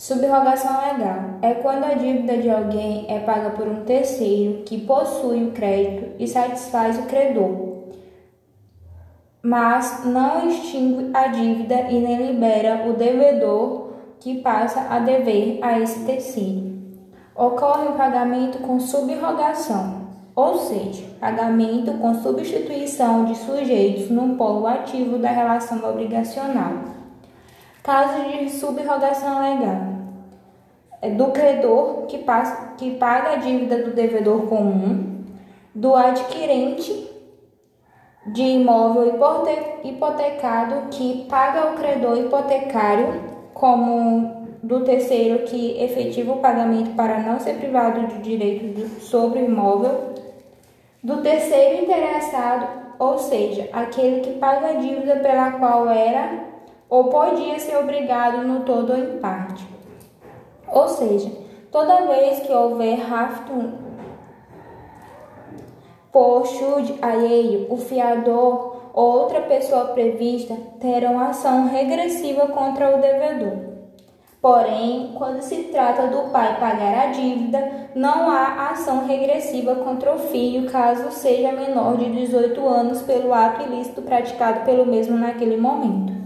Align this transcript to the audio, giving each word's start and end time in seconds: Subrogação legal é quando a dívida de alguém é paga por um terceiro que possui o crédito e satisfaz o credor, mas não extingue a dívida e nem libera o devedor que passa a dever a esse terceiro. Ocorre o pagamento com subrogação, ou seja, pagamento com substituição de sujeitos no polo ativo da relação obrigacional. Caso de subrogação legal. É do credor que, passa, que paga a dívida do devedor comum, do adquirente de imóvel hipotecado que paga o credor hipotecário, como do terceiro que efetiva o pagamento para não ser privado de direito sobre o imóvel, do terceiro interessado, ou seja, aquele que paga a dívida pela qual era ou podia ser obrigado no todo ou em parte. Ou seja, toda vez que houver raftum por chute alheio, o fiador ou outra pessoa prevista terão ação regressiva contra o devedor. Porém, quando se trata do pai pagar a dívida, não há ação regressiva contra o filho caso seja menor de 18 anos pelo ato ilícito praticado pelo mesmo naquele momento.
Subrogação 0.00 0.80
legal 0.80 1.36
é 1.42 1.52
quando 1.52 1.84
a 1.84 1.92
dívida 1.92 2.38
de 2.38 2.48
alguém 2.48 3.04
é 3.06 3.18
paga 3.18 3.50
por 3.50 3.68
um 3.68 3.84
terceiro 3.84 4.62
que 4.62 4.80
possui 4.80 5.44
o 5.44 5.50
crédito 5.50 6.12
e 6.18 6.26
satisfaz 6.26 6.98
o 6.98 7.02
credor, 7.02 7.90
mas 9.42 10.02
não 10.06 10.48
extingue 10.48 11.10
a 11.12 11.26
dívida 11.26 11.82
e 11.90 12.00
nem 12.00 12.28
libera 12.28 12.88
o 12.88 12.94
devedor 12.94 13.90
que 14.18 14.40
passa 14.40 14.86
a 14.88 15.00
dever 15.00 15.58
a 15.60 15.78
esse 15.78 16.06
terceiro. 16.06 16.78
Ocorre 17.36 17.88
o 17.88 17.92
pagamento 17.92 18.56
com 18.60 18.80
subrogação, 18.80 20.08
ou 20.34 20.56
seja, 20.60 21.04
pagamento 21.20 21.92
com 21.98 22.14
substituição 22.22 23.26
de 23.26 23.36
sujeitos 23.36 24.08
no 24.08 24.34
polo 24.36 24.66
ativo 24.66 25.18
da 25.18 25.30
relação 25.30 25.86
obrigacional. 25.86 27.00
Caso 27.82 28.28
de 28.28 28.50
subrogação 28.50 29.40
legal. 29.40 29.90
É 31.00 31.10
do 31.10 31.28
credor 31.28 32.06
que, 32.06 32.18
passa, 32.18 32.74
que 32.76 32.96
paga 32.96 33.30
a 33.30 33.36
dívida 33.36 33.82
do 33.82 33.92
devedor 33.92 34.42
comum, 34.46 35.24
do 35.74 35.96
adquirente 35.96 37.08
de 38.26 38.42
imóvel 38.42 39.18
hipotecado 39.82 40.88
que 40.90 41.26
paga 41.28 41.72
o 41.72 41.76
credor 41.76 42.18
hipotecário, 42.18 43.22
como 43.54 44.46
do 44.62 44.84
terceiro 44.84 45.44
que 45.44 45.82
efetiva 45.82 46.34
o 46.34 46.38
pagamento 46.38 46.94
para 46.94 47.20
não 47.20 47.40
ser 47.40 47.54
privado 47.54 48.06
de 48.08 48.18
direito 48.18 49.00
sobre 49.00 49.40
o 49.40 49.46
imóvel, 49.46 50.12
do 51.02 51.22
terceiro 51.22 51.82
interessado, 51.82 52.68
ou 52.98 53.16
seja, 53.16 53.70
aquele 53.72 54.20
que 54.20 54.38
paga 54.38 54.68
a 54.68 54.72
dívida 54.74 55.16
pela 55.16 55.52
qual 55.52 55.88
era 55.88 56.44
ou 56.90 57.04
podia 57.04 57.58
ser 57.60 57.76
obrigado 57.76 58.46
no 58.46 58.60
todo 58.64 58.92
ou 58.92 58.98
em 58.98 59.18
parte. 59.18 59.64
Ou 60.66 60.88
seja, 60.88 61.30
toda 61.70 62.06
vez 62.06 62.40
que 62.40 62.52
houver 62.52 62.96
raftum 62.96 63.72
por 66.12 66.44
chute 66.44 66.98
alheio, 67.00 67.68
o 67.70 67.76
fiador 67.76 68.90
ou 68.92 69.20
outra 69.20 69.42
pessoa 69.42 69.86
prevista 69.86 70.56
terão 70.80 71.20
ação 71.20 71.68
regressiva 71.68 72.48
contra 72.48 72.96
o 72.96 73.00
devedor. 73.00 73.70
Porém, 74.42 75.12
quando 75.16 75.42
se 75.42 75.64
trata 75.64 76.06
do 76.06 76.30
pai 76.30 76.58
pagar 76.58 76.98
a 76.98 77.06
dívida, 77.12 77.90
não 77.94 78.30
há 78.30 78.70
ação 78.70 79.06
regressiva 79.06 79.76
contra 79.76 80.14
o 80.14 80.18
filho 80.18 80.68
caso 80.70 81.10
seja 81.12 81.52
menor 81.52 81.98
de 81.98 82.10
18 82.10 82.66
anos 82.66 83.02
pelo 83.02 83.34
ato 83.34 83.62
ilícito 83.62 84.00
praticado 84.02 84.64
pelo 84.64 84.86
mesmo 84.86 85.16
naquele 85.16 85.58
momento. 85.58 86.19